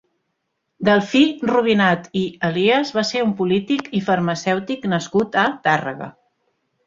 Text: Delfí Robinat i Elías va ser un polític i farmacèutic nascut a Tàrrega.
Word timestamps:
Delfí 0.87 1.19
Robinat 1.49 2.07
i 2.21 2.23
Elías 2.49 2.93
va 2.95 3.03
ser 3.11 3.21
un 3.25 3.35
polític 3.41 3.91
i 3.99 4.03
farmacèutic 4.07 4.87
nascut 4.95 5.41
a 5.43 5.47
Tàrrega. 5.69 6.09